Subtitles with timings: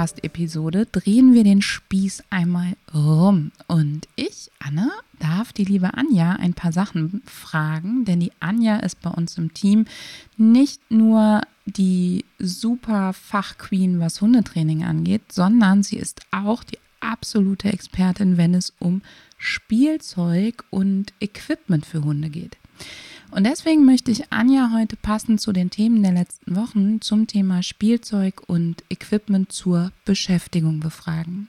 [0.00, 3.52] Podcast-Episode drehen wir den Spieß einmal rum.
[3.66, 9.02] Und ich, Anne, darf die liebe Anja ein paar Sachen fragen, denn die Anja ist
[9.02, 9.84] bei uns im Team
[10.38, 18.38] nicht nur die super Fachqueen, was Hundetraining angeht, sondern sie ist auch die absolute Expertin,
[18.38, 19.02] wenn es um
[19.36, 22.56] Spielzeug und Equipment für Hunde geht.
[23.30, 27.62] Und deswegen möchte ich Anja heute passend zu den Themen der letzten Wochen zum Thema
[27.62, 31.48] Spielzeug und Equipment zur Beschäftigung befragen.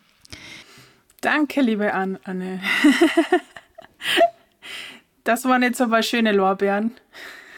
[1.21, 2.19] Danke, liebe Anne.
[5.23, 6.91] Das waren jetzt aber schöne Lorbeeren.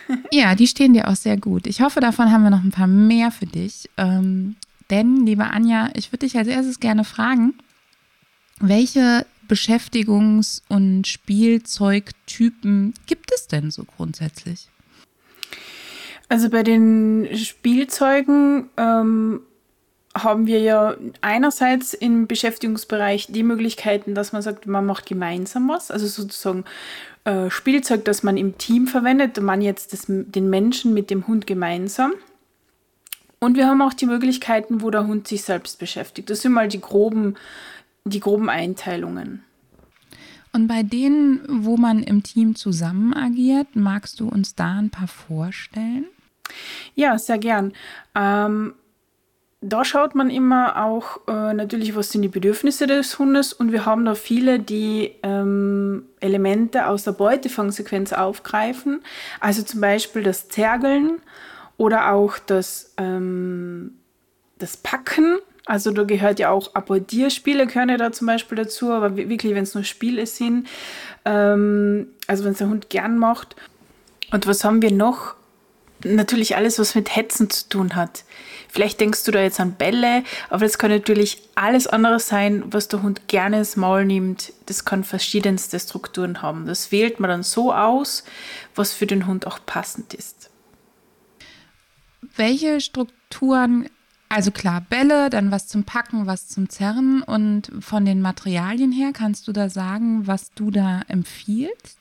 [0.32, 1.66] Ja, die stehen dir auch sehr gut.
[1.66, 3.90] Ich hoffe, davon haben wir noch ein paar mehr für dich.
[3.96, 4.58] Ähm,
[4.90, 7.54] denn, liebe Anja, ich würde dich als erstes gerne fragen,
[8.60, 14.70] welche Beschäftigungs- und Spielzeugtypen gibt es denn so grundsätzlich?
[16.30, 19.42] Also bei den Spielzeugen ähm,
[20.16, 25.92] haben wir ja einerseits im Beschäftigungsbereich die Möglichkeiten, dass man sagt, man macht gemeinsam was,
[25.92, 26.66] also sozusagen
[27.26, 31.48] äh, Spielzeug, das man im Team verwendet, man jetzt das, den Menschen mit dem Hund
[31.48, 32.14] gemeinsam.
[33.40, 36.30] Und wir haben auch die Möglichkeiten, wo der Hund sich selbst beschäftigt.
[36.30, 37.36] Das sind mal die groben
[38.06, 39.44] die groben Einteilungen.
[40.52, 45.08] Und bei denen, wo man im Team zusammen agiert, magst du uns da ein paar
[45.08, 46.06] vorstellen?
[46.94, 47.74] Ja, sehr gern.
[48.14, 48.76] Ähm,
[49.62, 53.86] da schaut man immer auch äh, natürlich, was sind die Bedürfnisse des Hundes und wir
[53.86, 59.02] haben da viele, die ähm, Elemente aus der Beutefangsequenz aufgreifen.
[59.40, 61.20] Also zum Beispiel das Zergeln
[61.78, 63.96] oder auch das, ähm,
[64.60, 69.16] das Packen also da gehört ja auch Applaudierspiele gehören ja da zum Beispiel dazu, aber
[69.16, 70.68] wirklich, wenn es nur Spiele sind,
[71.26, 73.56] ähm, also wenn es der Hund gern macht.
[74.32, 75.36] Und was haben wir noch?
[76.04, 78.26] Natürlich alles, was mit Hetzen zu tun hat.
[78.68, 82.90] Vielleicht denkst du da jetzt an Bälle, aber das kann natürlich alles andere sein, was
[82.90, 84.52] der Hund gerne ins Maul nimmt.
[84.66, 86.66] Das kann verschiedenste Strukturen haben.
[86.66, 88.26] Das wählt man dann so aus,
[88.76, 90.50] was für den Hund auch passend ist.
[92.36, 93.90] Welche Strukturen
[94.34, 97.22] also klar, Bälle, dann was zum Packen, was zum Zerren.
[97.22, 102.00] Und von den Materialien her, kannst du da sagen, was du da empfiehlst?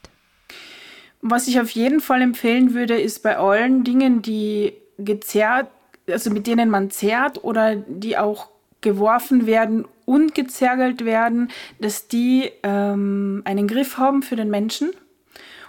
[1.21, 5.69] Was ich auf jeden Fall empfehlen würde, ist bei allen Dingen, die gezerrt,
[6.09, 8.48] also mit denen man zerrt oder die auch
[8.81, 11.50] geworfen werden und gezergelt werden,
[11.81, 14.91] dass die ähm, einen Griff haben für den Menschen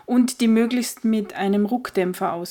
[0.05, 2.41] und die möglichst mit einem Ruckdämpfer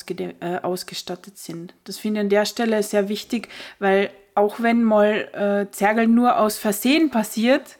[0.40, 1.74] äh, ausgestattet sind.
[1.84, 3.48] Das finde ich an der Stelle sehr wichtig,
[3.78, 5.28] weil auch wenn mal
[5.68, 7.78] äh, Zergeln nur aus Versehen passiert,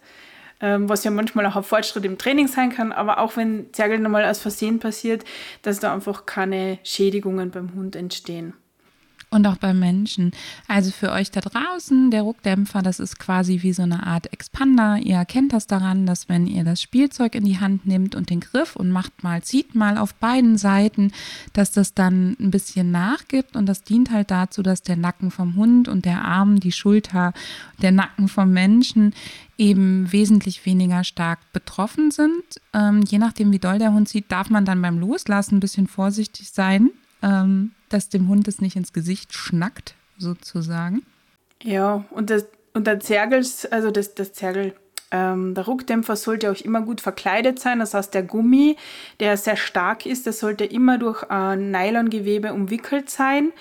[0.61, 4.03] ähm, was ja manchmal auch ein Fortschritt im Training sein kann, aber auch wenn Zergeln
[4.03, 5.25] mal aus Versehen passiert,
[5.63, 8.55] dass da einfach keine Schädigungen beim Hund entstehen
[9.33, 10.33] und auch beim Menschen.
[10.69, 14.99] Also für euch da draußen, der Ruckdämpfer, das ist quasi wie so eine Art Expander.
[14.99, 18.41] Ihr erkennt das daran, dass wenn ihr das Spielzeug in die Hand nimmt und den
[18.41, 21.13] Griff und macht mal, zieht mal auf beiden Seiten,
[21.55, 25.57] dass das dann ein bisschen nachgibt und das dient halt dazu, dass der Nacken vom
[25.57, 27.33] Hund und der Arm, die Schulter,
[27.81, 29.15] der Nacken vom Menschen
[29.57, 32.43] eben wesentlich weniger stark betroffen sind.
[32.75, 35.87] Ähm, je nachdem, wie doll der Hund sieht, darf man dann beim Loslassen ein bisschen
[35.87, 36.91] vorsichtig sein.
[37.23, 41.03] Ähm, dass dem Hund es nicht ins Gesicht schnackt, sozusagen.
[41.63, 44.75] Ja, und, das, und der Zergel, also das, das Zergel,
[45.11, 47.79] ähm, der Ruckdämpfer sollte auch immer gut verkleidet sein.
[47.79, 48.77] Das heißt, der Gummi,
[49.21, 53.53] der sehr stark ist, der sollte immer durch ein Nylongewebe umwickelt sein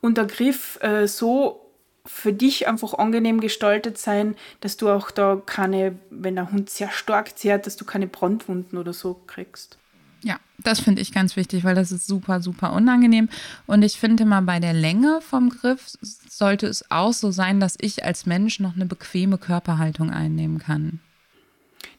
[0.00, 1.60] und der Griff äh, so
[2.06, 6.90] für dich einfach angenehm gestaltet sein, dass du auch da keine, wenn der Hund sehr
[6.90, 9.78] stark zehrt, dass du keine Brandwunden oder so kriegst.
[10.24, 13.28] Ja, das finde ich ganz wichtig, weil das ist super, super unangenehm.
[13.66, 17.76] Und ich finde immer bei der Länge vom Griff sollte es auch so sein, dass
[17.78, 21.00] ich als Mensch noch eine bequeme Körperhaltung einnehmen kann.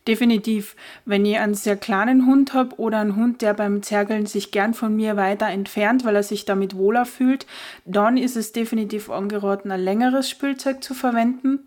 [0.07, 0.75] Definitiv.
[1.05, 4.73] Wenn ich einen sehr kleinen Hund habe oder einen Hund, der beim Zergeln sich gern
[4.73, 7.47] von mir weiter entfernt, weil er sich damit wohler fühlt,
[7.85, 11.59] dann ist es definitiv angeraten, ein längeres Spielzeug zu verwenden.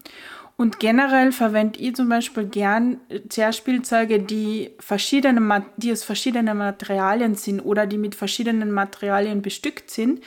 [0.60, 7.60] Und generell verwende ich zum Beispiel gern Zerspielzeuge, die, verschiedene, die aus verschiedenen Materialien sind
[7.60, 10.20] oder die mit verschiedenen Materialien bestückt sind,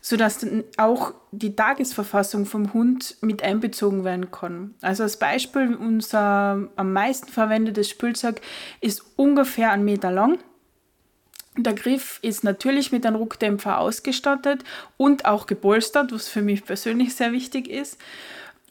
[0.00, 4.74] sodass dann auch die Tagesverfassung vom Hund mit einbezogen werden kann.
[4.80, 8.40] Also als Beispiel, unser am meisten verwendetes Spielzeug
[8.80, 10.38] ist ungefähr einen Meter lang.
[11.58, 14.64] Der Griff ist natürlich mit einem Ruckdämpfer ausgestattet
[14.96, 17.98] und auch gepolstert, was für mich persönlich sehr wichtig ist.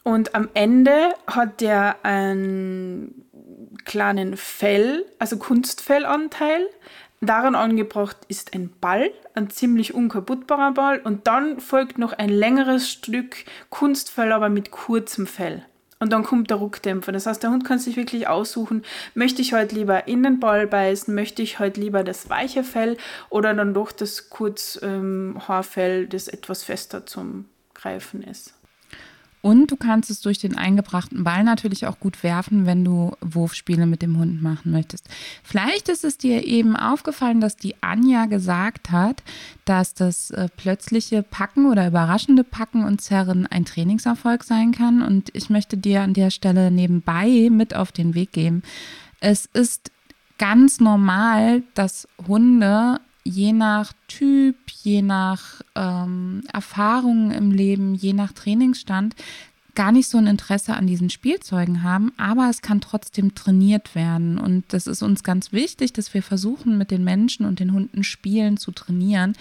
[0.06, 3.26] Und am Ende hat der einen
[3.84, 6.64] kleinen Fell, also Kunstfellanteil.
[7.20, 11.00] Daran angebracht ist ein Ball, ein ziemlich unkaputtbarer Ball.
[11.00, 13.34] Und dann folgt noch ein längeres Stück
[13.68, 15.64] Kunstfell, aber mit kurzem Fell.
[15.98, 17.10] Und dann kommt der Ruckdämpfer.
[17.10, 20.68] Das heißt, der Hund kann sich wirklich aussuchen, möchte ich heute lieber in den Ball
[20.68, 22.96] beißen, möchte ich heute lieber das weiche Fell
[23.28, 28.55] oder dann doch das Kurzhaarfell, ähm, das etwas fester zum Greifen ist.
[29.42, 33.86] Und du kannst es durch den eingebrachten Ball natürlich auch gut werfen, wenn du Wurfspiele
[33.86, 35.08] mit dem Hund machen möchtest.
[35.44, 39.22] Vielleicht ist es dir eben aufgefallen, dass die Anja gesagt hat,
[39.64, 45.02] dass das äh, plötzliche Packen oder überraschende Packen und Zerren ein Trainingserfolg sein kann.
[45.02, 48.62] Und ich möchte dir an der Stelle nebenbei mit auf den Weg geben.
[49.20, 49.92] Es ist
[50.38, 58.32] ganz normal, dass Hunde je nach Typ, je nach ähm, Erfahrungen im Leben, je nach
[58.32, 59.14] Trainingsstand
[59.76, 64.38] gar nicht so ein Interesse an diesen Spielzeugen haben, aber es kann trotzdem trainiert werden.
[64.38, 68.02] Und das ist uns ganz wichtig, dass wir versuchen, mit den Menschen und den Hunden
[68.02, 69.34] spielen zu trainieren,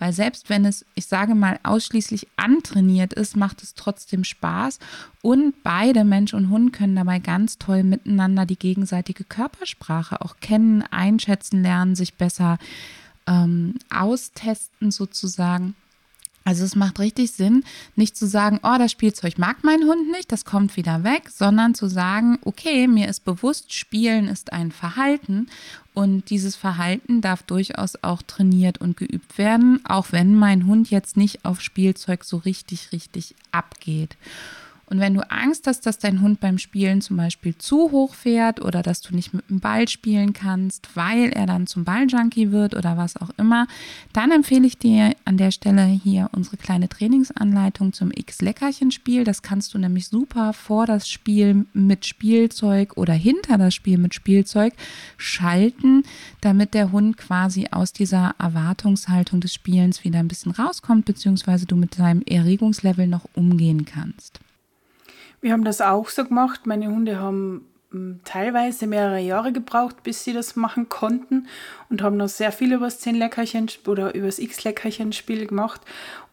[0.00, 4.78] weil selbst wenn es, ich sage mal, ausschließlich antrainiert ist, macht es trotzdem Spaß.
[5.20, 10.82] Und beide, Mensch und Hund, können dabei ganz toll miteinander die gegenseitige Körpersprache auch kennen,
[10.90, 12.58] einschätzen lernen, sich besser
[13.26, 15.74] ähm, austesten sozusagen.
[16.44, 17.64] Also es macht richtig Sinn,
[17.94, 21.74] nicht zu sagen, oh, das Spielzeug mag mein Hund nicht, das kommt wieder weg, sondern
[21.74, 25.46] zu sagen, okay, mir ist bewusst, Spielen ist ein Verhalten
[25.94, 31.16] und dieses Verhalten darf durchaus auch trainiert und geübt werden, auch wenn mein Hund jetzt
[31.16, 34.16] nicht auf Spielzeug so richtig, richtig abgeht.
[34.92, 38.60] Und wenn du Angst hast, dass dein Hund beim Spielen zum Beispiel zu hoch fährt
[38.60, 42.74] oder dass du nicht mit dem Ball spielen kannst, weil er dann zum Balljunkie wird
[42.74, 43.66] oder was auch immer,
[44.12, 49.24] dann empfehle ich dir an der Stelle hier unsere kleine Trainingsanleitung zum X-Leckerchen-Spiel.
[49.24, 54.12] Das kannst du nämlich super vor das Spiel mit Spielzeug oder hinter das Spiel mit
[54.12, 54.74] Spielzeug
[55.16, 56.02] schalten,
[56.42, 61.76] damit der Hund quasi aus dieser Erwartungshaltung des Spielens wieder ein bisschen rauskommt, beziehungsweise du
[61.76, 64.40] mit seinem Erregungslevel noch umgehen kannst.
[65.42, 66.66] Wir haben das auch so gemacht.
[66.66, 71.48] Meine Hunde haben hm, teilweise mehrere Jahre gebraucht, bis sie das machen konnten
[71.90, 75.80] und haben noch sehr viel über das 10-Leckerchen oder über das X-Leckerchen-Spiel gemacht.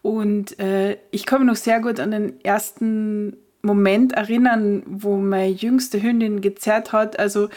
[0.04, 5.52] Und äh, ich kann mich noch sehr gut an den ersten Moment erinnern, wo meine
[5.52, 7.18] jüngste Hündin gezerrt hat.
[7.18, 7.50] Also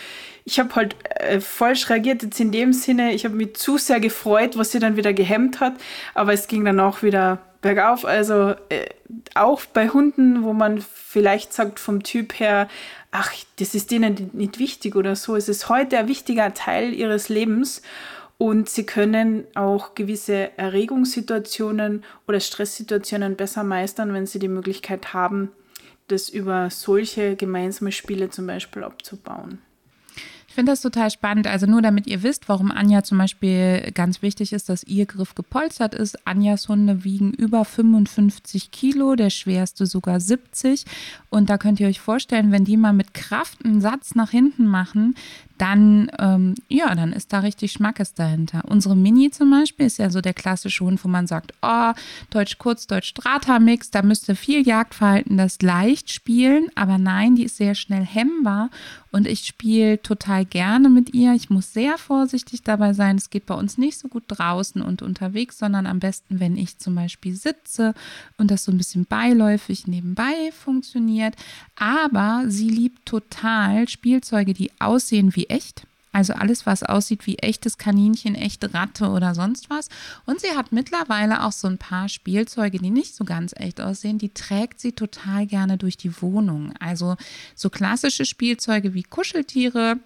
[0.44, 3.12] ich habe halt äh, falsch reagiert jetzt in dem Sinne.
[3.12, 5.74] Ich habe mich zu sehr gefreut, was sie dann wieder gehemmt hat,
[6.14, 8.04] aber es ging dann auch wieder bergauf.
[8.04, 8.90] Also äh,
[9.34, 12.68] auch bei Hunden, wo man vielleicht sagt vom Typ her,
[13.10, 17.30] ach, das ist denen nicht wichtig oder so, es ist heute ein wichtiger Teil ihres
[17.30, 17.80] Lebens.
[18.36, 25.52] Und sie können auch gewisse Erregungssituationen oder Stresssituationen besser meistern, wenn sie die Möglichkeit haben,
[26.08, 29.60] das über solche gemeinsame Spiele zum Beispiel abzubauen.
[30.52, 31.46] Ich finde das total spannend.
[31.46, 35.34] Also nur damit ihr wisst, warum Anja zum Beispiel ganz wichtig ist, dass ihr Griff
[35.34, 36.26] gepolstert ist.
[36.26, 40.84] Anjas Hunde wiegen über 55 Kilo, der schwerste sogar 70.
[41.30, 44.66] Und da könnt ihr euch vorstellen, wenn die mal mit Kraft einen Satz nach hinten
[44.66, 45.14] machen,
[45.62, 48.64] dann, ähm, ja, dann ist da richtig Schmackes dahinter.
[48.66, 51.92] Unsere Mini zum Beispiel ist ja so der klassische Hund, wo man sagt, oh,
[52.30, 57.58] Deutsch kurz, Deutsch Strata-Mix, da müsste viel Jagdverhalten das leicht spielen, aber nein, die ist
[57.58, 58.70] sehr schnell hemmbar
[59.12, 61.34] und ich spiele total gerne mit ihr.
[61.34, 63.16] Ich muss sehr vorsichtig dabei sein.
[63.16, 66.78] Es geht bei uns nicht so gut draußen und unterwegs, sondern am besten, wenn ich
[66.78, 67.92] zum Beispiel sitze
[68.38, 71.36] und das so ein bisschen beiläufig nebenbei funktioniert.
[71.76, 75.86] Aber sie liebt total Spielzeuge, die aussehen wie echt.
[76.14, 79.88] Also alles, was aussieht wie echtes Kaninchen, echte Ratte oder sonst was.
[80.26, 84.18] Und sie hat mittlerweile auch so ein paar Spielzeuge, die nicht so ganz echt aussehen.
[84.18, 86.74] Die trägt sie total gerne durch die Wohnung.
[86.78, 87.16] Also
[87.54, 89.96] so klassische Spielzeuge wie Kuscheltiere,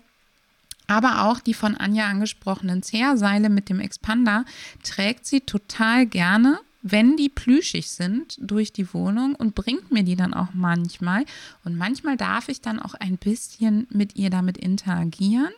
[0.87, 4.45] aber auch die von Anja angesprochenen Zehrseile mit dem Expander
[4.85, 10.17] trägt sie total gerne wenn die plüschig sind, durch die Wohnung und bringt mir die
[10.17, 11.25] dann auch manchmal.
[11.65, 15.51] Und manchmal darf ich dann auch ein bisschen mit ihr damit interagieren.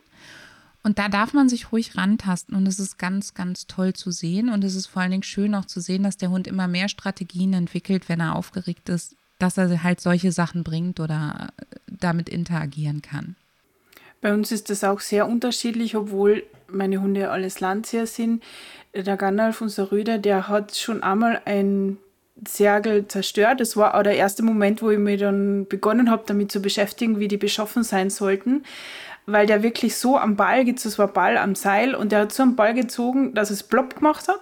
[0.81, 4.49] Und da darf man sich ruhig rantasten und es ist ganz, ganz toll zu sehen.
[4.49, 6.89] Und es ist vor allen Dingen schön auch zu sehen, dass der Hund immer mehr
[6.89, 11.49] Strategien entwickelt, wenn er aufgeregt ist, dass er halt solche Sachen bringt oder
[11.87, 13.35] damit interagieren kann.
[14.21, 18.43] Bei uns ist das auch sehr unterschiedlich, obwohl meine Hunde alles Landzieher sind.
[18.93, 21.97] Der Gandalf, unser Rüde, der hat schon einmal ein
[22.45, 23.59] Zergel zerstört.
[23.59, 27.19] Das war auch der erste Moment, wo ich mich dann begonnen habe, damit zu beschäftigen,
[27.19, 28.63] wie die beschaffen sein sollten.
[29.25, 32.31] Weil der wirklich so am Ball geht, es war Ball am Seil und der hat
[32.31, 34.41] so am Ball gezogen, dass es plopp gemacht hat.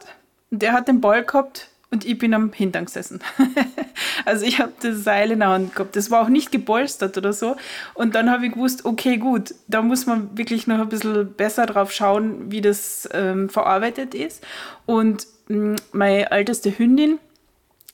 [0.51, 3.21] Und der hat den Ball gehabt und ich bin am Hintern gesessen.
[4.25, 5.95] also ich habe das Seil in der Hand gehabt.
[5.95, 7.55] Das war auch nicht gepolstert oder so.
[7.93, 11.65] Und dann habe ich gewusst, okay, gut, da muss man wirklich noch ein bisschen besser
[11.65, 14.45] drauf schauen, wie das ähm, verarbeitet ist.
[14.85, 17.19] Und mh, mm, meine älteste Hündin,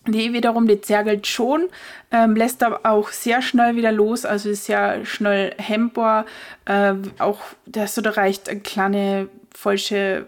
[0.08, 1.68] die wiederum, die zergelt schon,
[2.12, 6.26] ähm, lässt aber auch sehr schnell wieder los, also ist sehr schnell hemmbar.
[6.66, 10.26] Äh, auch da reicht eine kleine falsche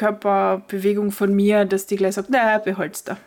[0.00, 3.18] Körperbewegung von mir, dass die gleich sagt, naja, beholst da.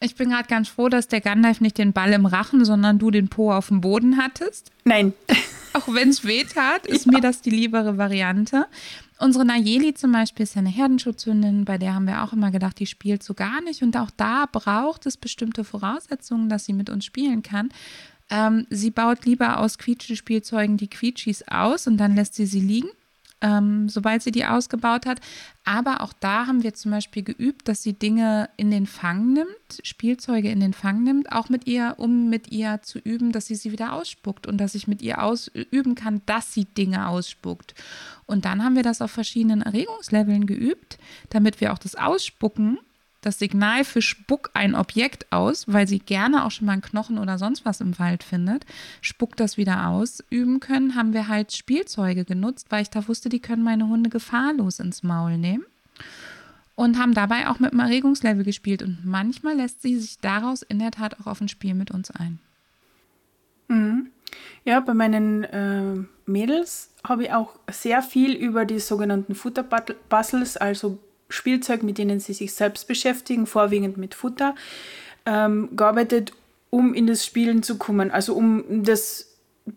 [0.00, 3.10] Ich bin gerade ganz froh, dass der Gandalf nicht den Ball im Rachen, sondern du
[3.10, 4.72] den Po auf dem Boden hattest.
[4.84, 5.12] Nein.
[5.74, 7.12] Auch wenn es weh tat, ist ja.
[7.12, 8.66] mir das die liebere Variante.
[9.18, 12.78] Unsere Nayeli zum Beispiel ist ja eine Herdenschutzhündin, bei der haben wir auch immer gedacht,
[12.80, 13.82] die spielt so gar nicht.
[13.82, 17.68] Und auch da braucht es bestimmte Voraussetzungen, dass sie mit uns spielen kann.
[18.30, 22.88] Ähm, sie baut lieber aus Quietsche-Spielzeugen die Quietschis aus und dann lässt sie sie liegen
[23.40, 25.20] ähm, sobald sie die ausgebaut hat.
[25.64, 29.80] Aber auch da haben wir zum Beispiel geübt, dass sie Dinge in den Fang nimmt,
[29.82, 33.54] Spielzeuge in den Fang nimmt, auch mit ihr, um mit ihr zu üben, dass sie
[33.54, 37.74] sie wieder ausspuckt und dass ich mit ihr ausüben kann, dass sie Dinge ausspuckt.
[38.26, 42.78] Und dann haben wir das auf verschiedenen Erregungsleveln geübt, damit wir auch das Ausspucken
[43.20, 47.18] das Signal für Spuck ein Objekt aus, weil sie gerne auch schon mal einen Knochen
[47.18, 48.64] oder sonst was im Wald findet,
[49.00, 53.28] spuckt das wieder aus, üben können, haben wir halt Spielzeuge genutzt, weil ich da wusste,
[53.28, 55.64] die können meine Hunde gefahrlos ins Maul nehmen.
[56.76, 58.82] Und haben dabei auch mit dem Erregungslevel gespielt.
[58.82, 62.10] Und manchmal lässt sie sich daraus in der Tat auch auf ein Spiel mit uns
[62.10, 62.38] ein.
[63.68, 64.06] Mhm.
[64.64, 70.98] Ja, bei meinen äh, Mädels habe ich auch sehr viel über die sogenannten Futterpuzzles, also
[71.30, 74.54] Spielzeug, mit denen sie sich selbst beschäftigen, vorwiegend mit Futter,
[75.26, 76.32] ähm, gearbeitet,
[76.70, 78.10] um in das Spielen zu kommen.
[78.10, 79.26] Also um das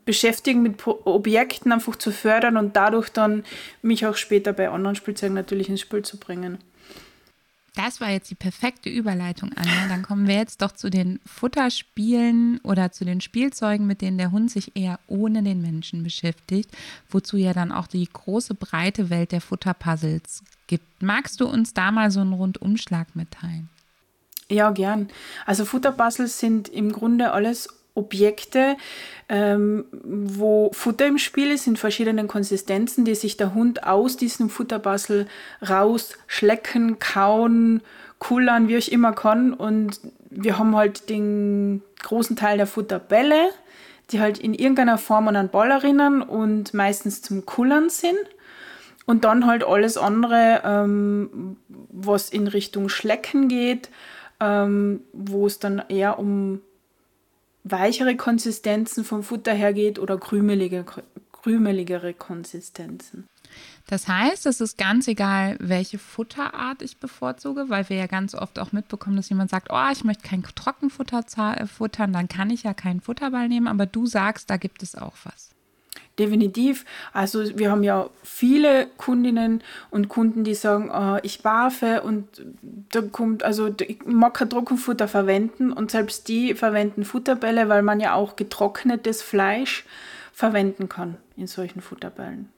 [0.05, 3.43] Beschäftigen mit Objekten einfach zu fördern und dadurch dann
[3.81, 6.57] mich auch später bei anderen Spielzeugen natürlich ins Spiel zu bringen.
[7.75, 9.88] Das war jetzt die perfekte Überleitung, Anja.
[9.89, 14.31] Dann kommen wir jetzt doch zu den Futterspielen oder zu den Spielzeugen, mit denen der
[14.31, 16.69] Hund sich eher ohne den Menschen beschäftigt,
[17.10, 21.01] wozu ja dann auch die große breite Welt der Futterpuzzles gibt.
[21.01, 23.70] Magst du uns da mal so einen Rundumschlag mitteilen?
[24.50, 25.10] Ja, gern.
[25.46, 28.75] Also Futterpuzzles sind im Grunde alles Objekte,
[29.29, 34.50] ähm, wo Futter im Spiel ist in verschiedenen Konsistenzen, die sich der Hund aus diesem
[34.50, 35.27] Futterpuzzle
[35.67, 37.82] rausschlecken, kauen,
[38.17, 39.53] kullern, wie ich immer kann.
[39.53, 43.50] Und wir haben halt den großen Teil der Futterbälle,
[44.12, 48.17] die halt in irgendeiner Form an einen Ball erinnern und meistens zum Kullern sind.
[49.05, 53.89] Und dann halt alles andere, ähm, was in Richtung Schlecken geht,
[54.39, 56.62] ähm, wo es dann eher um
[57.63, 60.86] weichere Konsistenzen vom Futter her geht oder krümelige,
[61.31, 63.27] krümeligere Konsistenzen.
[63.88, 68.57] Das heißt, es ist ganz egal, welche Futterart ich bevorzuge, weil wir ja ganz oft
[68.57, 71.24] auch mitbekommen, dass jemand sagt, oh, ich möchte kein Trockenfutter
[71.57, 74.95] äh, futtern, dann kann ich ja keinen Futterball nehmen, aber du sagst, da gibt es
[74.95, 75.52] auch was.
[76.20, 76.86] Definitiv.
[77.12, 82.27] Also wir haben ja viele Kundinnen und Kunden, die sagen, oh, ich barfe und
[82.91, 88.00] da kommt, also ich mag kein Trockenfutter verwenden und selbst die verwenden Futterbälle, weil man
[88.00, 89.86] ja auch getrocknetes Fleisch
[90.34, 92.50] verwenden kann in solchen Futterbällen.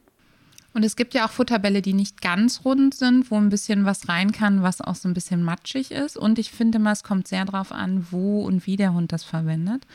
[0.76, 4.10] Und es gibt ja auch Futterbälle, die nicht ganz rund sind, wo ein bisschen was
[4.10, 6.18] rein kann, was auch so ein bisschen matschig ist.
[6.18, 9.24] Und ich finde mal, es kommt sehr darauf an, wo und wie der Hund das
[9.24, 9.88] verwendet.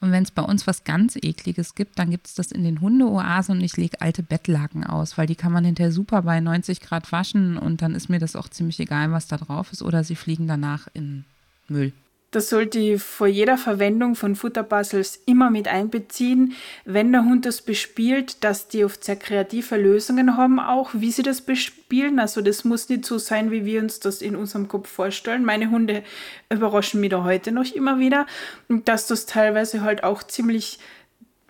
[0.00, 2.80] Und wenn es bei uns was ganz Ekliges gibt, dann gibt es das in den
[2.80, 6.82] Hundeoasen und ich lege alte Bettlaken aus, weil die kann man hinterher super bei 90
[6.82, 9.82] Grad waschen und dann ist mir das auch ziemlich egal, was da drauf ist.
[9.82, 11.24] Oder sie fliegen danach in
[11.66, 11.92] Müll.
[12.30, 16.52] Das sollte ich vor jeder Verwendung von Futterpuzzles immer mit einbeziehen,
[16.84, 21.22] wenn der Hund das bespielt, dass die oft sehr kreative Lösungen haben, auch wie sie
[21.22, 22.18] das bespielen.
[22.18, 25.42] Also das muss nicht so sein, wie wir uns das in unserem Kopf vorstellen.
[25.42, 26.02] Meine Hunde
[26.50, 28.26] überraschen mich da heute noch immer wieder,
[28.68, 30.78] dass das teilweise halt auch ziemlich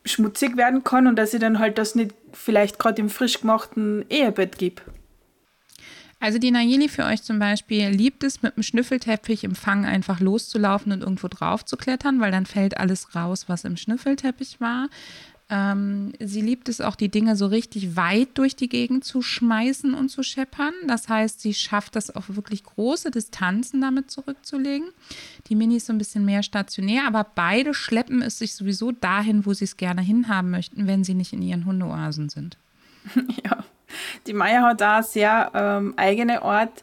[0.05, 4.05] schmutzig werden kann und dass ich dann halt das nicht vielleicht gerade im frisch gemachten
[4.09, 4.83] Ehebett gebe.
[6.21, 10.21] Also die Nayeli für euch zum Beispiel liebt es, mit dem Schnüffelteppich im Fang einfach
[10.21, 14.89] loszulaufen und irgendwo drauf zu klettern, weil dann fällt alles raus, was im Schnüffelteppich war.
[15.51, 19.95] Ähm, sie liebt es auch, die Dinge so richtig weit durch die Gegend zu schmeißen
[19.95, 20.75] und zu scheppern.
[20.87, 24.89] Das heißt, sie schafft das auf wirklich große Distanzen damit zurückzulegen.
[25.49, 29.47] Die Mini ist so ein bisschen mehr stationär, aber beide schleppen es sich sowieso dahin,
[29.47, 32.59] wo sie es gerne hinhaben möchten, wenn sie nicht in ihren Hundeoasen sind.
[33.45, 33.65] Ja.
[34.26, 36.83] Die Maya hat da sehr ähm, eigene Ort,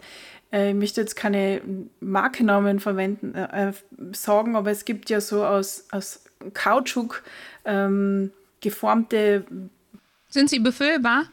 [0.51, 1.61] äh, ich möchte jetzt keine
[1.99, 3.73] Markennamen verwenden, äh, äh,
[4.13, 7.23] sagen, aber es gibt ja so aus, aus Kautschuk
[7.65, 8.31] ähm,
[8.61, 9.45] geformte.
[10.29, 11.25] Sind sie befüllbar?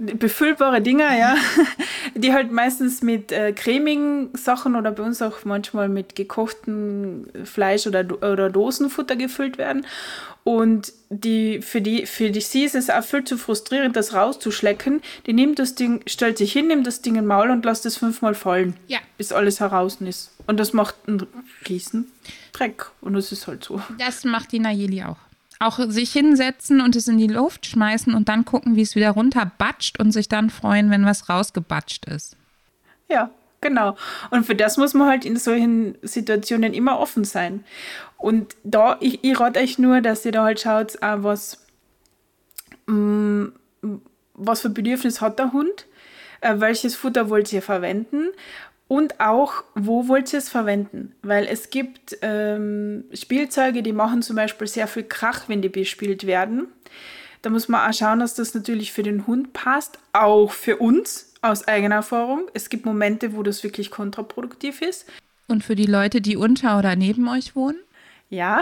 [0.00, 1.36] Befüllbare Dinger, ja,
[2.14, 7.86] die halt meistens mit äh, cremigen Sachen oder bei uns auch manchmal mit gekochtem Fleisch
[7.86, 9.86] oder, oder Dosenfutter gefüllt werden.
[10.42, 15.02] Und die, für, die, für die sie ist es auch viel zu frustrierend, das rauszuschlecken.
[15.26, 17.98] Die nimmt das Ding, stellt sich hin, nimmt das Ding in Maul und lässt es
[17.98, 18.98] fünfmal fallen, ja.
[19.18, 20.32] bis alles heraus ist.
[20.46, 21.26] Und das macht einen
[21.68, 22.10] riesen
[22.52, 22.86] Dreck.
[23.02, 23.82] Und das ist halt so.
[23.98, 25.18] Das macht die Nayeli auch
[25.60, 29.10] auch sich hinsetzen und es in die Luft schmeißen und dann gucken, wie es wieder
[29.10, 32.36] runterbatscht und sich dann freuen, wenn was rausgebatscht ist.
[33.08, 33.96] Ja, genau.
[34.30, 37.64] Und für das muss man halt in solchen Situationen immer offen sein.
[38.16, 41.66] Und da, ich, ich rate euch nur, dass ihr da halt schaut, was,
[42.86, 42.94] mh,
[43.82, 44.02] mm,
[44.34, 45.86] was für Bedürfnis hat der Hund,
[46.40, 48.28] äh, welches Futter wollt ihr verwenden
[48.90, 51.14] und auch, wo wollt ihr es verwenden?
[51.22, 56.26] Weil es gibt ähm, Spielzeuge, die machen zum Beispiel sehr viel Krach, wenn die bespielt
[56.26, 56.66] werden.
[57.40, 61.34] Da muss man auch schauen, dass das natürlich für den Hund passt, auch für uns
[61.40, 62.50] aus eigener Erfahrung.
[62.52, 65.06] Es gibt Momente, wo das wirklich kontraproduktiv ist.
[65.46, 67.78] Und für die Leute, die unter oder neben euch wohnen?
[68.28, 68.60] Ja.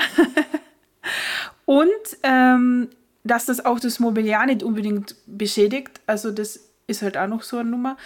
[1.65, 1.89] Und
[2.23, 2.91] ähm,
[3.25, 6.03] dass das auch das Mobiliar nicht unbedingt beschädigt.
[6.07, 7.97] Also das ist halt auch noch so eine Nummer.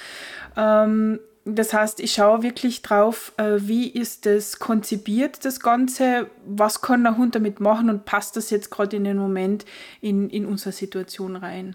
[0.56, 6.80] Ähm, das heißt, ich schaue wirklich drauf, äh, wie ist das konzipiert, das Ganze, was
[6.80, 9.64] kann der Hund damit machen und passt das jetzt gerade in den Moment
[10.00, 11.74] in, in unsere Situation rein.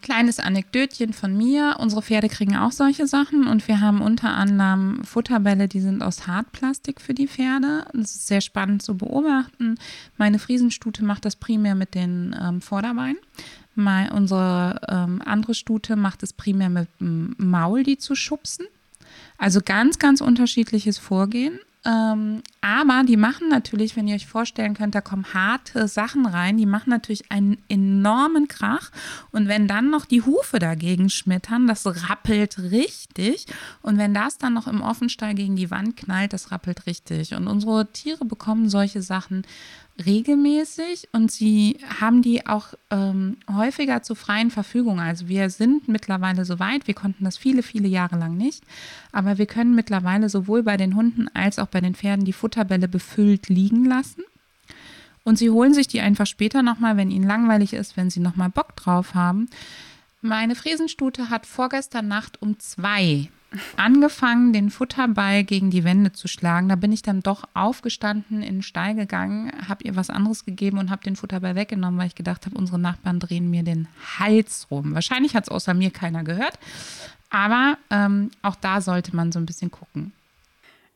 [0.00, 1.76] Kleines Anekdötchen von mir.
[1.80, 6.26] Unsere Pferde kriegen auch solche Sachen und wir haben unter anderem Futterbälle, die sind aus
[6.26, 7.84] Hartplastik für die Pferde.
[7.92, 9.74] Das ist sehr spannend zu beobachten.
[10.16, 13.18] Meine Friesenstute macht das primär mit den ähm, Vorderbeinen.
[13.78, 18.66] Mal unsere ähm, andere Stute macht es primär mit dem Maul, die zu schubsen.
[19.38, 21.58] Also ganz, ganz unterschiedliches Vorgehen.
[21.88, 26.58] Ähm, aber die machen natürlich, wenn ihr euch vorstellen könnt, da kommen harte Sachen rein,
[26.58, 28.90] die machen natürlich einen enormen Krach.
[29.30, 33.46] Und wenn dann noch die Hufe dagegen schmettern, das rappelt richtig.
[33.80, 37.34] Und wenn das dann noch im Offenstall gegen die Wand knallt, das rappelt richtig.
[37.34, 39.44] Und unsere Tiere bekommen solche Sachen
[40.04, 45.00] regelmäßig und sie haben die auch ähm, häufiger zur freien Verfügung.
[45.00, 48.62] Also wir sind mittlerweile so weit, wir konnten das viele, viele Jahre lang nicht,
[49.10, 52.88] aber wir können mittlerweile sowohl bei den Hunden als auch bei den Pferden die Futterbälle
[52.88, 54.22] befüllt liegen lassen.
[55.24, 58.48] Und sie holen sich die einfach später nochmal, wenn ihnen langweilig ist, wenn sie nochmal
[58.48, 59.48] Bock drauf haben.
[60.22, 63.28] Meine Friesenstute hat vorgestern Nacht um zwei
[63.76, 66.68] angefangen, den Futterball gegen die Wände zu schlagen.
[66.68, 70.78] Da bin ich dann doch aufgestanden, in den Stall gegangen, habe ihr was anderes gegeben
[70.78, 73.88] und habe den Futterball weggenommen, weil ich gedacht habe, unsere Nachbarn drehen mir den
[74.18, 74.94] Hals rum.
[74.94, 76.58] Wahrscheinlich hat es außer mir keiner gehört,
[77.30, 80.12] aber ähm, auch da sollte man so ein bisschen gucken.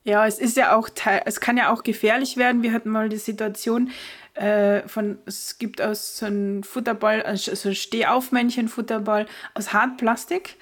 [0.05, 0.89] Ja, es ist ja auch,
[1.25, 2.63] es kann ja auch gefährlich werden.
[2.63, 3.91] Wir hatten mal die Situation,
[4.35, 10.57] äh, von, es gibt aus so einem Futterball, also ein Stehaufmännchen-Futterball aus Hartplastik.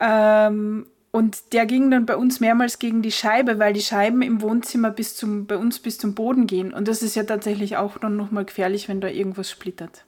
[0.00, 4.40] Ähm, und der ging dann bei uns mehrmals gegen die Scheibe, weil die Scheiben im
[4.40, 6.72] Wohnzimmer bis zum, bei uns bis zum Boden gehen.
[6.72, 10.04] Und das ist ja tatsächlich auch dann nochmal gefährlich, wenn da irgendwas splittert.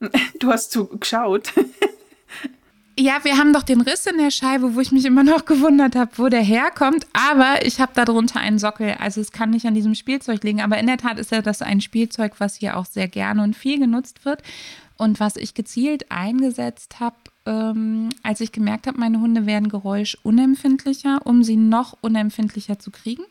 [0.38, 1.52] Du hast zugeschaut.
[2.98, 5.96] Ja, wir haben doch den Riss in der Scheibe, wo ich mich immer noch gewundert
[5.96, 7.06] habe, wo der herkommt.
[7.12, 8.96] Aber ich habe darunter einen Sockel.
[8.98, 10.60] Also es kann nicht an diesem Spielzeug liegen.
[10.60, 13.56] Aber in der Tat ist ja das ein Spielzeug, was hier auch sehr gerne und
[13.56, 14.42] viel genutzt wird.
[14.96, 21.20] Und was ich gezielt eingesetzt habe, ähm, als ich gemerkt habe, meine Hunde werden geräuschunempfindlicher,
[21.24, 23.22] um sie noch unempfindlicher zu kriegen.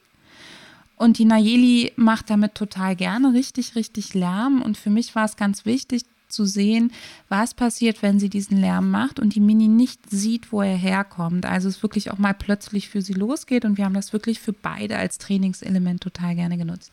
[0.95, 4.61] Und die Nayeli macht damit total gerne richtig, richtig Lärm.
[4.63, 6.91] Und für mich war es ganz wichtig zu sehen,
[7.27, 11.45] was passiert, wenn sie diesen Lärm macht und die Mini nicht sieht, wo er herkommt.
[11.45, 13.65] Also es wirklich auch mal plötzlich für sie losgeht.
[13.65, 16.91] Und wir haben das wirklich für beide als Trainingselement total gerne genutzt.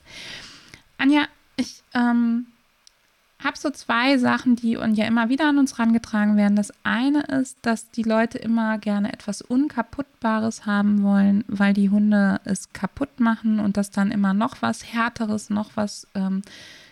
[0.98, 2.46] Anja, ich ähm,
[3.42, 6.56] habe so zwei Sachen, die und ja immer wieder an uns herangetragen werden.
[6.56, 12.40] Das eine ist, dass die Leute immer gerne etwas Unkaputtbares haben wollen, weil die Hunde
[12.44, 16.42] es kaputt machen und dass dann immer noch was Härteres, noch was ähm,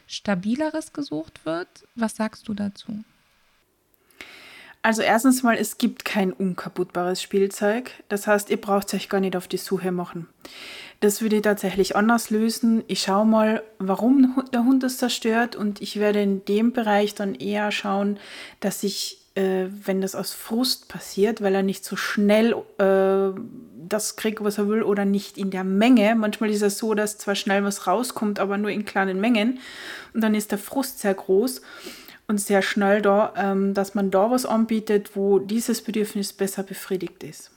[0.06, 1.68] Stabileres gesucht wird.
[1.94, 3.04] Was sagst du dazu?
[4.84, 7.90] Also erstens mal, es gibt kein unkaputtbares Spielzeug.
[8.10, 10.28] Das heißt, ihr braucht euch gar nicht auf die Suche machen.
[11.00, 12.84] Das würde ich tatsächlich anders lösen.
[12.86, 17.34] Ich schaue mal, warum der Hund das zerstört und ich werde in dem Bereich dann
[17.34, 18.18] eher schauen,
[18.60, 23.40] dass ich, äh, wenn das aus Frust passiert, weil er nicht so schnell äh,
[23.88, 26.14] das kriegt, was er will oder nicht in der Menge.
[26.14, 29.58] Manchmal ist es so, dass zwar schnell was rauskommt, aber nur in kleinen Mengen
[30.12, 31.60] und dann ist der Frust sehr groß
[32.26, 37.22] und sehr schnell da, ähm, dass man da was anbietet, wo dieses Bedürfnis besser befriedigt
[37.22, 37.53] ist.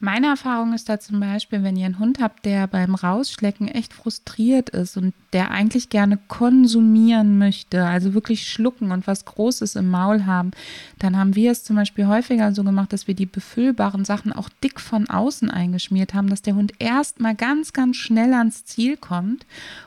[0.00, 3.94] Meine Erfahrung ist da zum Beispiel, wenn ihr einen Hund habt, der beim Rausschlecken echt
[3.94, 9.90] frustriert ist und der eigentlich gerne konsumieren möchte, also wirklich schlucken und was Großes im
[9.90, 10.50] Maul haben,
[10.98, 14.48] dann haben wir es zum Beispiel häufiger so gemacht, dass wir die befüllbaren Sachen auch
[14.62, 18.96] dick von außen eingeschmiert haben, dass der Hund erst mal ganz, ganz schnell ans Ziel
[18.96, 19.46] kommt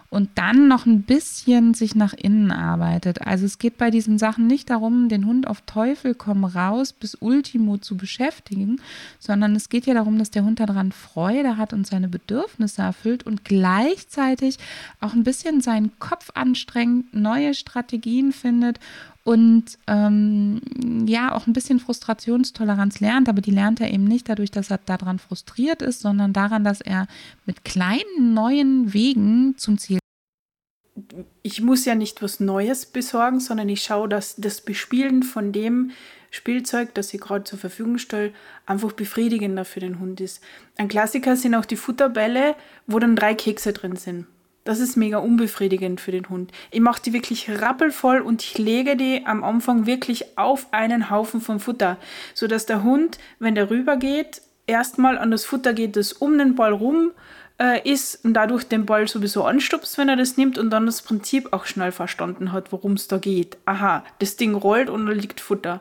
[0.09, 3.21] und dann noch ein bisschen sich nach innen arbeitet.
[3.27, 7.15] Also es geht bei diesen Sachen nicht darum, den Hund auf Teufel komm raus bis
[7.15, 8.79] Ultimo zu beschäftigen,
[9.19, 13.23] sondern es geht ja darum, dass der Hund daran Freude hat und seine Bedürfnisse erfüllt
[13.23, 14.57] und gleichzeitig
[15.01, 18.79] auch ein bisschen seinen Kopf anstrengt, neue Strategien findet
[19.27, 20.61] und ähm,
[21.05, 24.77] ja auch ein bisschen Frustrationstoleranz lernt, aber die lernt er eben nicht dadurch, dass er
[24.77, 27.07] daran frustriert ist, sondern daran, dass er
[27.45, 29.99] mit kleinen neuen Wegen zum Ziel.
[31.43, 35.91] Ich muss ja nicht was Neues besorgen, sondern ich schaue, dass das Bespielen von dem
[36.31, 38.31] Spielzeug, das ich gerade zur Verfügung stelle,
[38.65, 40.41] einfach befriedigender für den Hund ist.
[40.77, 44.25] Ein Klassiker sind auch die Futterbälle, wo dann drei Kekse drin sind.
[44.67, 46.51] Das ist mega unbefriedigend für den Hund.
[46.71, 51.39] Ich mache die wirklich rappelvoll und ich lege die am Anfang wirklich auf einen Haufen
[51.39, 51.95] von Futter,
[52.33, 56.73] sodass der Hund, wenn der rübergeht, erstmal an das Futter geht, das um den Ball
[56.73, 57.11] rum
[57.61, 61.01] äh, ist und dadurch den Ball sowieso anstupst, wenn er das nimmt und dann das
[61.01, 63.57] Prinzip auch schnell verstanden hat, worum es da geht.
[63.63, 65.79] Aha, das Ding rollt und da liegt Futter.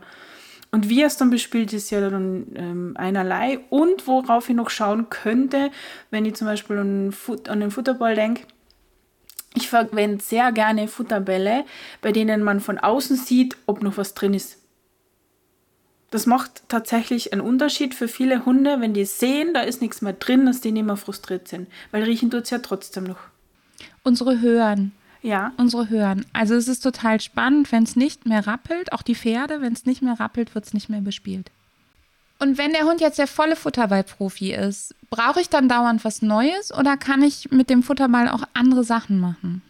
[0.70, 3.58] Und wie es dann bespielt, ist ja dann ähm, einerlei.
[3.68, 5.72] Und worauf ich noch schauen könnte,
[6.12, 8.42] wenn ich zum Beispiel an, Fut an den Futterball denke,
[9.56, 11.64] ich verwende sehr gerne Futterbälle,
[12.02, 14.58] bei denen man von außen sieht, ob noch was drin ist.
[16.10, 20.12] Das macht tatsächlich einen Unterschied für viele Hunde, wenn die sehen, da ist nichts mehr
[20.12, 21.68] drin, dass die nicht mehr frustriert sind.
[21.90, 23.18] Weil riechen tut es ja trotzdem noch.
[24.04, 24.92] Unsere Hören.
[25.22, 25.52] Ja.
[25.56, 26.24] Unsere Hören.
[26.32, 29.84] Also es ist total spannend, wenn es nicht mehr rappelt, auch die Pferde, wenn es
[29.84, 31.50] nicht mehr rappelt, wird es nicht mehr bespielt.
[32.38, 36.72] Und wenn der Hund jetzt der volle Futterball-Profi ist, brauche ich dann dauernd was Neues
[36.72, 39.62] oder kann ich mit dem Futterball auch andere Sachen machen?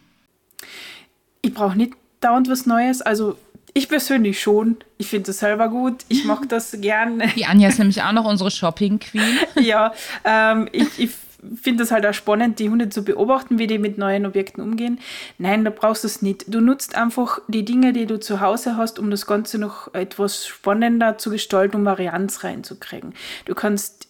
[1.41, 3.01] Ich brauche nicht dauernd was Neues.
[3.01, 3.37] Also
[3.73, 4.77] ich persönlich schon.
[4.97, 6.03] Ich finde das selber gut.
[6.09, 7.27] Ich mag das gerne.
[7.35, 9.37] Die Anja ist nämlich auch noch unsere Shopping Queen.
[9.61, 9.93] ja,
[10.25, 11.11] ähm, ich, ich
[11.55, 14.99] finde es halt auch spannend, die Hunde zu beobachten, wie die mit neuen Objekten umgehen.
[15.37, 16.53] Nein, da brauchst du es nicht.
[16.53, 20.47] Du nutzt einfach die Dinge, die du zu Hause hast, um das Ganze noch etwas
[20.47, 23.13] spannender zu gestalten, um Varianz reinzukriegen.
[23.45, 24.07] Du kannst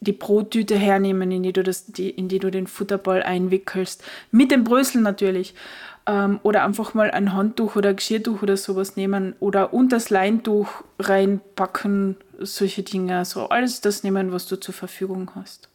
[0.00, 4.02] die Brottüte hernehmen, in die du, das, die, in die du den Futterball einwickelst.
[4.30, 5.54] Mit dem Brösel natürlich.
[6.06, 10.10] Ähm, oder einfach mal ein Handtuch oder ein Geschirrtuch oder sowas nehmen oder unter das
[10.10, 13.24] Leintuch reinpacken, solche Dinge.
[13.24, 15.70] So alles das nehmen, was du zur Verfügung hast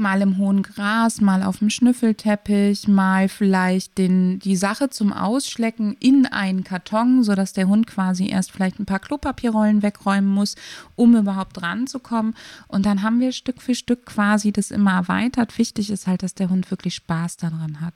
[0.00, 5.96] mal im hohen Gras, mal auf dem Schnüffelteppich, mal vielleicht den, die Sache zum Ausschlecken
[6.00, 10.56] in einen Karton, sodass der Hund quasi erst vielleicht ein paar Klopapierrollen wegräumen muss,
[10.96, 12.34] um überhaupt ranzukommen.
[12.66, 15.56] Und dann haben wir Stück für Stück quasi das immer erweitert.
[15.58, 17.94] Wichtig ist halt, dass der Hund wirklich Spaß daran hat.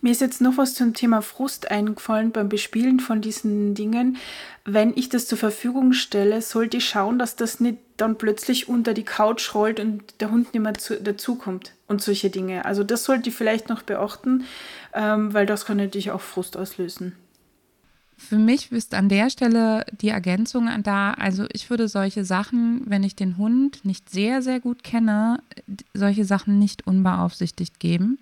[0.00, 4.16] Mir ist jetzt noch was zum Thema Frust eingefallen beim Bespielen von diesen Dingen.
[4.64, 8.94] Wenn ich das zur Verfügung stelle, sollte ich schauen, dass das nicht dann plötzlich unter
[8.94, 12.64] die Couch rollt und der Hund nicht mehr zu, dazukommt und solche Dinge.
[12.64, 14.44] Also das sollte ich vielleicht noch beachten,
[14.94, 17.14] ähm, weil das kann natürlich auch Frust auslösen.
[18.20, 23.04] Für mich ist an der Stelle die Ergänzung da, also ich würde solche Sachen, wenn
[23.04, 25.40] ich den Hund nicht sehr, sehr gut kenne,
[25.94, 28.18] solche Sachen nicht unbeaufsichtigt geben.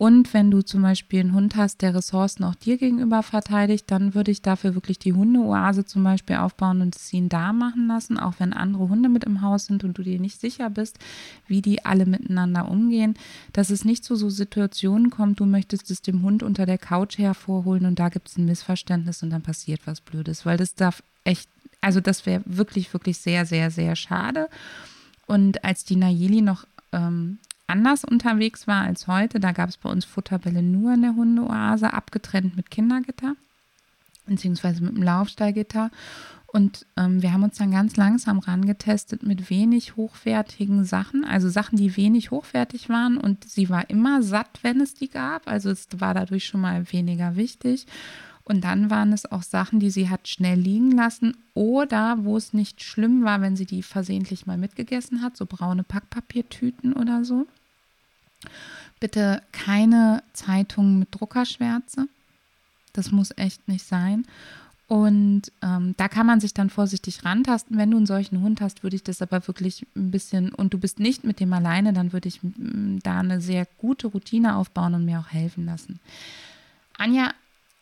[0.00, 4.14] Und wenn du zum Beispiel einen Hund hast, der Ressourcen auch dir gegenüber verteidigt, dann
[4.14, 8.18] würde ich dafür wirklich die Hundeoase zum Beispiel aufbauen und es ihn da machen lassen,
[8.18, 10.98] auch wenn andere Hunde mit im Haus sind und du dir nicht sicher bist,
[11.46, 13.12] wie die alle miteinander umgehen,
[13.52, 17.18] dass es nicht zu so Situationen kommt, du möchtest es dem Hund unter der Couch
[17.18, 21.02] hervorholen und da gibt es ein Missverständnis und dann passiert was Blödes, weil das darf
[21.24, 21.50] echt,
[21.82, 24.48] also das wäre wirklich, wirklich sehr, sehr, sehr schade.
[25.26, 27.38] Und als die Nayeli noch ähm,
[27.70, 29.40] anders unterwegs war als heute.
[29.40, 33.34] Da gab es bei uns Futterbälle nur in der Hundeoase, abgetrennt mit Kindergitter,
[34.26, 35.90] beziehungsweise mit dem Laufstallgitter.
[36.52, 41.76] Und ähm, wir haben uns dann ganz langsam rangetestet mit wenig hochwertigen Sachen, also Sachen,
[41.76, 43.18] die wenig hochwertig waren.
[43.18, 45.48] Und sie war immer satt, wenn es die gab.
[45.48, 47.86] Also es war dadurch schon mal weniger wichtig.
[48.42, 52.52] Und dann waren es auch Sachen, die sie hat schnell liegen lassen oder wo es
[52.52, 57.46] nicht schlimm war, wenn sie die versehentlich mal mitgegessen hat, so braune Packpapiertüten oder so.
[59.00, 62.08] Bitte keine Zeitungen mit Druckerschwärze.
[62.92, 64.26] Das muss echt nicht sein.
[64.90, 67.78] Und ähm, da kann man sich dann vorsichtig rantasten.
[67.78, 70.78] Wenn du einen solchen Hund hast, würde ich das aber wirklich ein bisschen, und du
[70.78, 75.04] bist nicht mit dem alleine, dann würde ich da eine sehr gute Routine aufbauen und
[75.04, 76.00] mir auch helfen lassen.
[76.98, 77.30] Anja,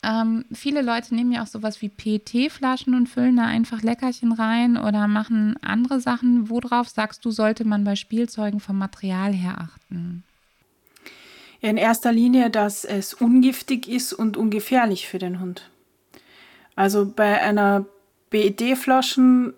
[0.02, 4.76] ähm, viele Leute nehmen ja auch sowas wie PET-Flaschen und füllen da einfach Leckerchen rein
[4.76, 6.50] oder machen andere Sachen.
[6.50, 10.24] Worauf sagst du, sollte man bei Spielzeugen vom Material her achten?
[11.60, 15.70] In erster Linie, dass es ungiftig ist und ungefährlich für den Hund.
[16.76, 17.86] Also bei einer
[18.30, 19.54] BED-Flasche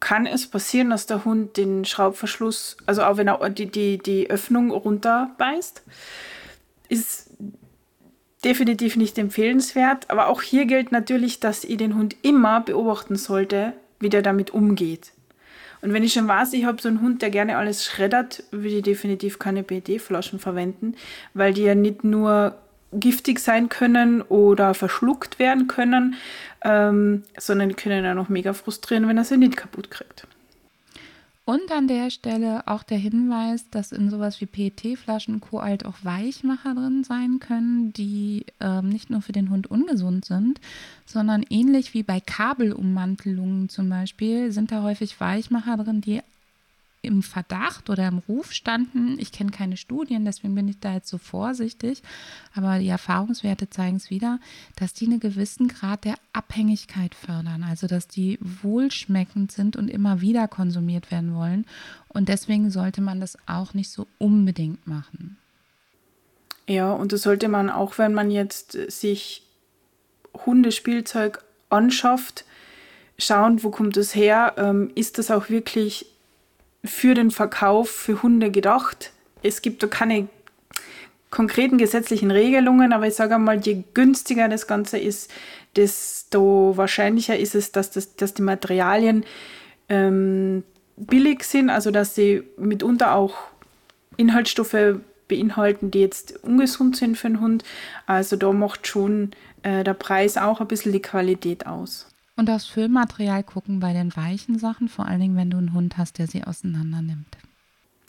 [0.00, 4.30] kann es passieren, dass der Hund den Schraubverschluss, also auch wenn er die, die, die
[4.30, 5.82] Öffnung runterbeißt,
[6.88, 7.30] ist
[8.42, 10.08] definitiv nicht empfehlenswert.
[10.10, 14.50] Aber auch hier gilt natürlich, dass ich den Hund immer beobachten sollte, wie der damit
[14.50, 15.12] umgeht.
[15.82, 18.76] Und wenn ich schon weiß, ich habe so einen Hund, der gerne alles schreddert, würde
[18.76, 20.94] ich definitiv keine PET-Flaschen verwenden,
[21.34, 22.54] weil die ja nicht nur
[22.92, 26.16] giftig sein können oder verschluckt werden können,
[26.62, 30.26] ähm, sondern die können ja noch mega frustrieren, wenn er sie nicht kaputt kriegt.
[31.50, 35.60] Und an der Stelle auch der Hinweis, dass in sowas wie PET-Flaschen Co.
[35.60, 40.60] halt auch Weichmacher drin sein können, die ähm, nicht nur für den Hund ungesund sind,
[41.06, 46.22] sondern ähnlich wie bei Kabelummantelungen zum Beispiel sind da häufig Weichmacher drin, die
[47.02, 49.18] im Verdacht oder im Ruf standen.
[49.18, 52.02] Ich kenne keine Studien, deswegen bin ich da jetzt so vorsichtig.
[52.54, 54.38] Aber die Erfahrungswerte zeigen es wieder,
[54.76, 57.64] dass die einen gewissen Grad der Abhängigkeit fördern.
[57.64, 61.64] Also, dass die wohlschmeckend sind und immer wieder konsumiert werden wollen.
[62.08, 65.38] Und deswegen sollte man das auch nicht so unbedingt machen.
[66.66, 69.42] Ja, und das sollte man auch, wenn man jetzt sich
[70.46, 72.44] Hundespielzeug anschafft,
[73.18, 74.54] schauen, wo kommt das her?
[74.56, 76.06] Ähm, ist das auch wirklich
[76.84, 79.12] für den Verkauf für Hunde gedacht.
[79.42, 80.28] Es gibt da keine
[81.30, 85.30] konkreten gesetzlichen Regelungen, aber ich sage einmal, je günstiger das Ganze ist,
[85.76, 89.24] desto wahrscheinlicher ist es, dass, das, dass die Materialien
[89.88, 90.64] ähm,
[90.96, 93.34] billig sind, also dass sie mitunter auch
[94.16, 97.64] Inhaltsstoffe beinhalten, die jetzt ungesund sind für den Hund.
[98.06, 99.30] Also da macht schon
[99.62, 102.09] äh, der Preis auch ein bisschen die Qualität aus.
[102.40, 105.98] Und aufs Füllmaterial gucken bei den weichen Sachen, vor allen Dingen, wenn du einen Hund
[105.98, 107.36] hast, der sie auseinander nimmt.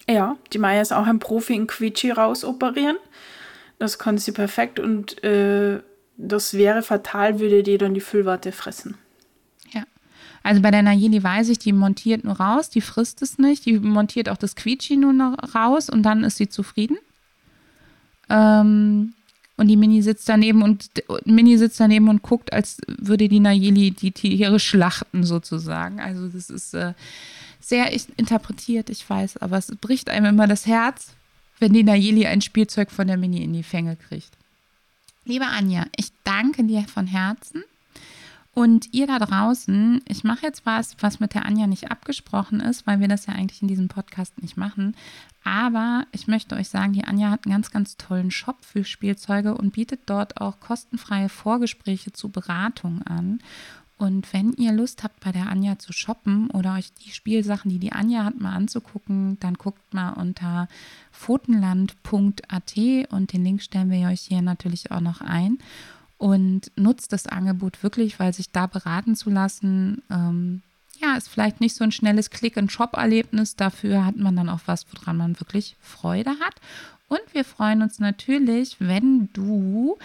[0.10, 2.96] Ja, die Maya ist auch ein Profi in Quietschi rausoperieren.
[3.78, 5.82] Das kann sie perfekt und äh,
[6.16, 8.96] das wäre fatal, würde die dann die Füllwarte fressen.
[9.74, 9.84] Ja.
[10.44, 13.80] Also bei der Nayeli weiß ich, die montiert nur raus, die frisst es nicht, die
[13.80, 16.98] montiert auch das Quietschi nur noch raus und dann ist sie zufrieden.
[18.30, 19.14] Ähm,
[19.62, 20.90] und die Mini sitzt daneben und
[21.26, 26.00] Mini sitzt daneben und guckt, als würde die Nayeli die Tiere schlachten sozusagen.
[26.00, 26.94] Also das ist äh,
[27.60, 31.14] sehr interpretiert, ich weiß, aber es bricht einem immer das Herz,
[31.60, 34.32] wenn die Nayeli ein Spielzeug von der Mini in die Fänge kriegt.
[35.26, 37.64] Liebe Anja, ich danke dir von Herzen
[38.54, 42.86] und ihr da draußen, ich mache jetzt was, was mit der Anja nicht abgesprochen ist,
[42.86, 44.96] weil wir das ja eigentlich in diesem Podcast nicht machen.
[45.44, 49.56] Aber ich möchte euch sagen, die Anja hat einen ganz, ganz tollen Shop für Spielzeuge
[49.56, 53.40] und bietet dort auch kostenfreie Vorgespräche zu Beratung an.
[53.98, 57.80] Und wenn ihr Lust habt, bei der Anja zu shoppen oder euch die Spielsachen, die
[57.80, 60.68] die Anja hat, mal anzugucken, dann guckt mal unter
[61.12, 62.78] fotenland.at
[63.12, 65.60] und den Link stellen wir euch hier natürlich auch noch ein
[66.22, 70.62] und nutzt das Angebot wirklich, weil sich da beraten zu lassen, ähm,
[71.02, 73.56] ja, ist vielleicht nicht so ein schnelles Click-and-Shop-Erlebnis.
[73.56, 76.62] Dafür hat man dann auch was, woran man wirklich Freude hat.
[77.08, 79.98] Und wir freuen uns natürlich, wenn du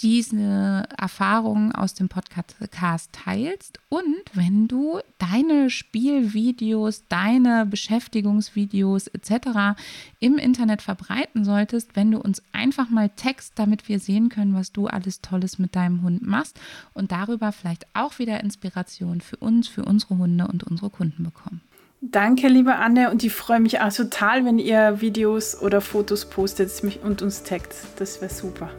[0.00, 9.78] diese Erfahrungen aus dem Podcast teilst und wenn du deine Spielvideos, deine Beschäftigungsvideos etc.
[10.20, 14.72] im Internet verbreiten solltest, wenn du uns einfach mal text, damit wir sehen können, was
[14.72, 16.58] du alles Tolles mit deinem Hund machst
[16.94, 21.60] und darüber vielleicht auch wieder Inspiration für uns, für unsere Hunde und unsere Kunden bekommen.
[22.00, 26.70] Danke, liebe Anne, und ich freue mich auch total, wenn ihr Videos oder Fotos postet
[27.02, 27.74] und uns taggt.
[27.98, 28.70] Das wäre super.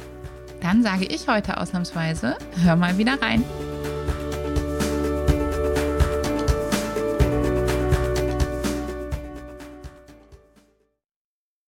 [0.61, 3.43] Dann sage ich heute ausnahmsweise, hör mal wieder rein.